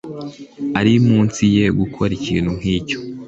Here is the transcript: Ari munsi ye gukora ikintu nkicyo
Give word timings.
Ari 0.79 0.93
munsi 1.07 1.41
ye 1.55 1.65
gukora 1.79 2.11
ikintu 2.19 2.51
nkicyo 2.59 2.97